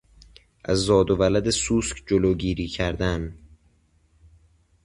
از 0.65 0.77
زاد 0.77 1.11
و 1.11 1.15
ولد 1.17 1.49
سوسک 1.49 2.03
جلوگیری 2.07 2.67
کردن 2.67 3.37